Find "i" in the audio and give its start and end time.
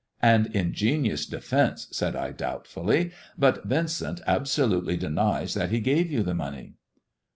2.15-2.31